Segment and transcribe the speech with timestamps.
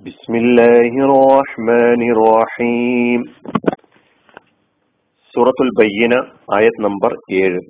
[0.00, 3.20] بسم الله الرحمن الرحيم
[5.34, 6.18] سورة البينة
[6.52, 7.60] آية نمبر 7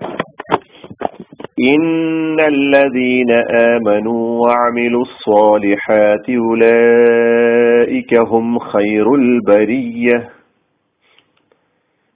[1.65, 3.31] إن الذين
[3.73, 10.17] آمنوا وعملوا الصالحات أولئك هم خير البرية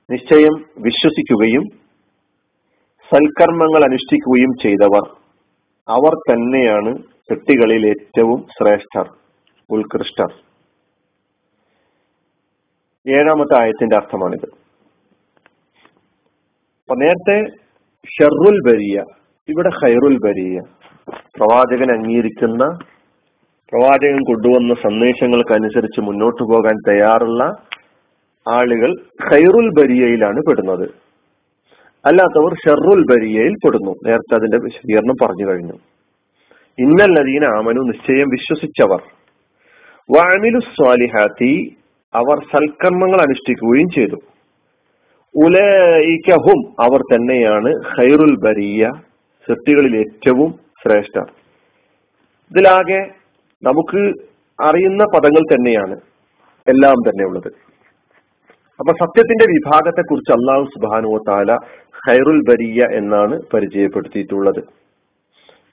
[0.09, 1.65] നിശ്ചയം വിശ്വസിക്കുകയും
[3.11, 5.05] സൽക്കർമ്മങ്ങൾ അനുഷ്ഠിക്കുകയും ചെയ്തവർ
[5.89, 6.93] അവർ തന്നെയാണ്
[7.29, 9.07] സൃഷ്ടികളിൽ ഏറ്റവും ശ്രേഷ്ഠർ
[9.74, 10.34] ഉത്കൃഷ്ടർ
[13.08, 14.50] ഏഴാമത്തെ ആയത്തിന്റെ അർത്ഥമാണിത്.
[16.82, 17.46] അപ്പൊ നേരത്തെ
[18.08, 19.04] ഷെറുൽ ബരിയ
[19.50, 20.60] ഇവിടെ ഖൈറുൽ ബരിയ
[21.38, 22.64] പ്രവാചകൻ അംഗീകരിക്കുന്ന
[23.72, 27.44] പ്രവാചകൻ കൊണ്ടുവന്ന സന്ദേശങ്ങൾക്കനുസരിച്ച് മുന്നോട്ടു പോകാൻ തയ്യാറുള്ള
[28.48, 28.92] ആളുകൾ
[29.32, 30.90] ഖൈറുൽ ബരിയയിലാണ് പെടുന്നത്.
[32.06, 33.92] അല്ലാത്തവർ ഷെറുൽ ബരിയയിൽ പെടുന്നു.
[34.06, 35.74] നേരത്തെ അതിന്റെ വിശദീകരണം പറഞ്ഞു കഴിഞ്ഞു.
[36.80, 39.23] ഇന്നല്ലതീന ആമനു നിശ്ചയം വിശ്വസിച്ചവർ.
[40.12, 41.78] വാമിലു സ്വാലിഹാത്തി
[42.14, 44.16] അവർ സൽക്കർമ്മങ്ങൾ അനുഷ്ഠിക്കുകയും ചെയ്തു.
[45.36, 48.90] ഉലൈക്കഹും അവർ തന്നെയാണ് ഖൈറുൽ ബരിയ
[49.48, 51.32] സൃഷ്ടികളിൽ ഏറ്റവും ശ്രേഷ്ഠർ.
[52.52, 53.10] ഇതിലാകെ
[53.64, 54.14] നമുക്ക്
[54.64, 56.00] അറിയുന്ന പദങ്ങൾ തന്നെയാണ്
[56.68, 57.48] എല്ലാം തന്നെ ഉള്ളത്.
[58.80, 61.56] അപ്പൊ സത്യത്തിന്റെ വിഭാഗത്തെ കുറിച്ച് അള്ളാഹു സുബാനുവ താല
[62.10, 64.64] ഖൈറുൽ ബരിയ എന്നാണ് പരിചയപ്പെടുത്തിയിട്ടുള്ളത്.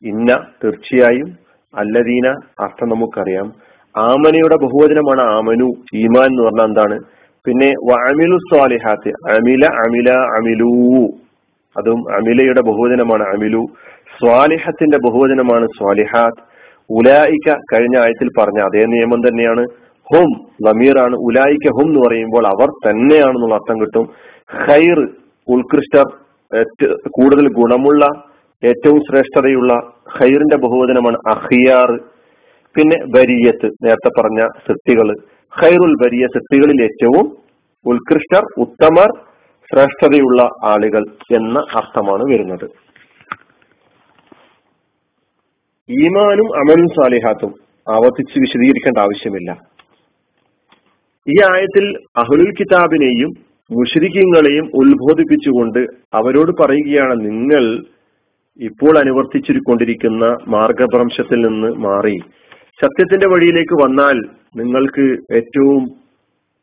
[0.03, 1.39] ഇന്ന തീർച്ചയായും
[1.75, 2.29] അല്ലദീന
[2.61, 3.70] അർത്ഥം നമുക്കറിയാം.
[3.97, 7.01] ആമനയുടെ ബഹുവചനമാണ് ആമനു ഈമാൻ എന്ന് പറഞ്ഞാൽ എന്താണ്?
[7.45, 11.07] പിന്നെ അമിലു സ്വാലിഹാത്ത് അമില അമില അമിലു.
[11.77, 13.67] അതും അമിലയുടെ ബഹുവചനമാണ് അമിലു.
[14.19, 16.43] സ്വാലിഹത്തിന്റെ ബഹുവചനമാണ് സ്വാലിഹാത്ത്.
[16.91, 19.65] ഉലായിക്ക കഴിഞ്ഞ ആയത്തിൽ പറഞ്ഞ അതേ നിയമം തന്നെയാണ്.
[20.15, 20.29] ഹും
[20.67, 24.09] ലമീറാണ് ഉലായിക്ക ഹും എന്ന് പറയുമ്പോൾ അവർ തന്നെയാണെന്നുള്ള അർത്ഥം കിട്ടും.
[24.69, 25.09] ഖൈർ
[25.49, 26.05] ഉത്കൃഷ്ടർ
[27.09, 28.07] കൂടുതൽ ഗുണമുള്ള
[28.65, 29.73] ഏറ്റവും ശ്രേഷ്ഠതയുള്ള
[30.21, 31.99] ഖൈറിന്റെ ബഹുവചനമാണ് അഹിയാർ
[32.77, 35.09] പിന്നെ ബരിയത്ത് നേരത്തെ പറഞ്ഞ സൃഷ്ടികൾ
[35.53, 37.27] ഖൈറുൽ ബരിയ സൃഷ്ടികളിൽ ഏറ്റവും
[37.87, 39.11] ഉത്കൃഷ്ടർ ഉത്തമർ
[39.71, 41.03] ശ്രേഷ്ഠതയുള്ള ആളുകൾ
[41.37, 42.67] എന്ന അർത്ഥമാണ് വരുന്നത്.
[45.89, 47.53] ഈമാനും അമലും സാലിഹാത്തും
[47.93, 49.51] ആവർത്തിച്ച് വിശദീകരിക്കേണ്ട ആവശ്യമില്ല.
[51.27, 53.31] ഈ ആയത്തിൽ അഹുലുൽ കിതാബിനെയും
[53.71, 55.81] മുഷരിക്കങ്ങളെയും ഉത്ബോധിപ്പിച്ചുകൊണ്ട്
[56.15, 57.65] അവരോട് പറയുകയാണ് നിങ്ങൾ
[58.61, 62.17] ഇപ്പോൾ അനുവർത്തിച്ചിരിക്കൊണ്ടിരിക്കുന്ന മാർഗഭ്രംശത്തിൽ നിന്ന് മാറി.
[62.83, 64.17] സത്യത്തിന്റെ വഴിയിലേക്ക് വന്നാൽ
[64.57, 65.83] നിങ്ങൾക്ക് ഏറ്റവും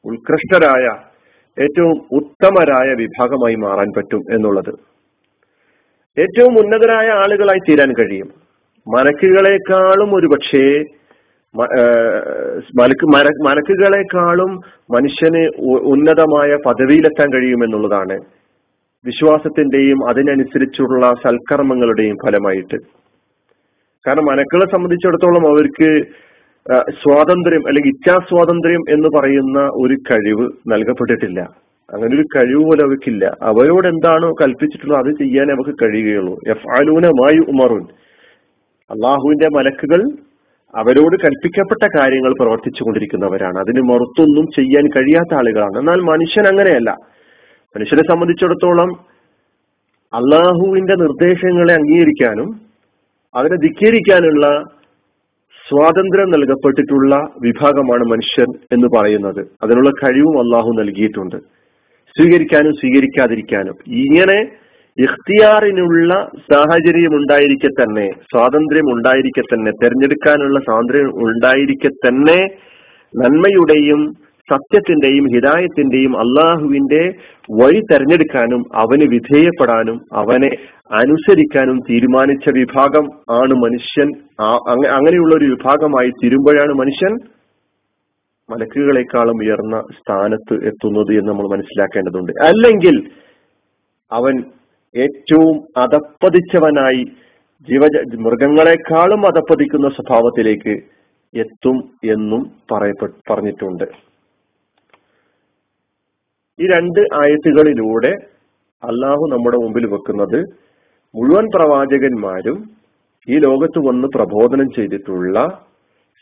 [0.05, 0.85] ഉത്കൃഷ്ടരായ
[1.63, 4.73] ഏറ്റവും ഉത്തമരായ വിഭാഗമായി മാറാൻ പറ്റും എന്നുള്ളത്.
[6.17, 8.29] ഏറ്റവും ഉന്നതരായ ആളുകളായി തീരാൻ കഴിയും.
[8.95, 10.63] മലക്കുകളെക്കാളും ഒരു പക്ഷേ
[12.79, 13.05] മലക്ക്
[13.45, 14.51] മലക്കുകളെക്കാളും
[14.95, 15.43] മനുഷ്യന്
[15.93, 18.17] ഉന്നതമായ പദവിയിലെത്താൻ കഴിയുമെന്നുള്ളതാണ്
[19.05, 22.77] വിശ്വാസത്തിന്റെയും അതിനനുസരിച്ചുള്ള സൽക്കർമ്മങ്ങളുടെയും ഫലമായിട്ട്.
[24.07, 26.01] കാരണം മനക്കളെ സംബന്ധിച്ചിടത്തോളം അവർക്ക്
[26.91, 31.39] സ്വാതന്ത്ര്യം അല്ലെങ്കിൽ ഇച്ഛാസ്വാതന്ത്ര്യം എന്ന് പറയുന്ന ഒരു കഴിവ് നൽകപ്പെട്ടിട്ടില്ല.
[31.93, 33.25] അങ്ങനെ ഒരു കഴിവ് പോലെ അവർക്കില്ല.
[33.41, 36.37] അവരോട് എന്താണോ കൽപ്പിച്ചിട്ടുള്ളത് അത് ചെയ്യാൻ അവർക്ക് കഴിയുകയുള്ളൂ.
[36.47, 37.83] എഫ് ആലൂന മായു ഉമറുൻ
[38.91, 40.01] അള്ളാഹുവിന്റെ മലക്കുകൾ
[40.75, 43.59] അവരോട് കൽപ്പിക്കപ്പെട്ട കാര്യങ്ങൾ പ്രവർത്തിച്ചു കൊണ്ടിരിക്കുന്നവരാണ്.
[43.59, 45.79] അതിന് മറുത്തൊന്നും ചെയ്യാൻ കഴിയാത്ത ആളുകളാണ്.
[45.79, 46.97] എന്നാൽ മനുഷ്യൻ അങ്ങനെയല്ല.
[47.75, 48.89] മനുഷ്യനെ സംബന്ധിച്ചിടത്തോളം
[50.13, 52.66] അള്ളാഹുവിന്റെ നിർദ്ദേശങ്ങളെ അംഗീകരിക്കാനും
[53.37, 54.63] അതിനെ ധിക്കരിക്കാനുള്ള
[55.69, 59.45] സ്വാതന്ത്ര്യം നൽകപ്പെട്ടിട്ടുള്ള വിഭാഗമാണ് മനുഷ്യൻ എന്ന് പറയുന്നത്.
[59.63, 61.35] അതിനുള്ള കഴിവും അള്ളാഹു നൽകിയിട്ടുണ്ട്.
[62.17, 63.73] സ്വീകരിക്കാനും സ്വീകരിക്കാതിരിക്കാനും.
[63.87, 64.51] ഇങ്ങനെ
[64.97, 72.47] ഇഖ്തിയാറിനുള്ള സാഹചര്യം ഉണ്ടായിരിക്കെ തന്നെ സ്വാതന്ത്ര്യം ഉണ്ടായിരിക്കെ തന്നെ തെരഞ്ഞെടുക്കാനുള്ള സ്വാതന്ത്ര്യം ഉണ്ടായിരിക്കെ തന്നെ
[73.15, 74.13] നന്മയുടെയും
[74.51, 77.13] സത്യത്തിന്റെയും ഹിതായത്തിന്റെയും അള്ളാഹുവിന്റെ
[77.51, 80.51] വഴി തെരഞ്ഞെടുക്കാനും അവന് വിധേയപ്പെടാനും അവനെ
[80.91, 83.05] അനുസരിക്കാനും തീരുമാനിച്ച വിഭാഗം
[83.43, 84.09] ആണ് മനുഷ്യൻ.
[84.97, 87.15] അങ്ങനെയുള്ള ഒരു വിഭാഗമായി തീരുമ്പോഴാണ് മനുഷ്യൻ
[88.49, 92.31] മലക്കുകളെക്കാളും ഉയർന്ന സ്ഥാനത്ത് എത്തുന്നത് എന്ന് നമ്മൾ മനസ്സിലാക്കേണ്ടതുണ്ട്.
[92.43, 92.97] അല്ലെങ്കിൽ
[94.11, 94.35] അവൻ
[94.95, 97.03] ഏറ്റവും അതപ്പതിച്ചവനായി
[97.69, 97.85] ജീവ
[98.27, 100.75] മൃഗങ്ങളെക്കാളും അതപ്പതിക്കുന്ന സ്വഭാവത്തിലേക്ക്
[101.33, 101.77] എത്തും
[102.11, 104.06] എന്നും പറയപ്പെ പറഞ്ഞിട്ടുണ്ട്.
[106.59, 108.11] ഈ രണ്ട് ആയത്തുകളിലൂടെ
[108.83, 110.39] അള്ളാഹു നമ്മുടെ മുമ്പിൽ വെക്കുന്നത്
[111.15, 112.57] മുഴുവൻ പ്രവാചകന്മാരും
[113.29, 115.39] ഈ ലോകത്ത് വന്ന് പ്രബോധനം ചെയ്തിട്ടുള്ള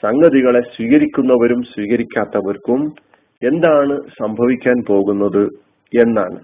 [0.03, 2.81] സംഗതികളെ സ്വീകരിക്കുന്നവരും സ്വീകരിക്കാത്തവർക്കും
[3.43, 5.43] എന്താണ് സംഭവിക്കാൻ പോകുന്നത്
[5.93, 6.39] എന്നാണ്.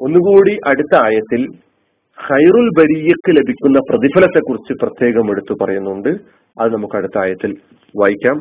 [0.00, 1.46] ഒന്നുകൂടി അടുത്ത ആയത്തിൽ
[2.18, 6.08] ഹൈറുൽ ബരിയക്ക് ലഭിക്കുന്ന പ്രതിഫലത്തെക്കുറിച്ച് പ്രത്യേകം എടുത്തു പറയുന്നുണ്ട്.
[6.60, 7.56] അത് നമുക്ക് അടുത്ത ആയത്തിൽ
[8.00, 8.38] വായിക്കാം.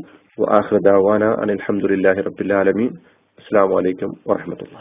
[1.42, 2.90] അനിൽഹമുല്ലാഹി ആലമീൻ.
[3.38, 4.78] അസ്സാം വലൈക്കും വാഹമത്തുള്ള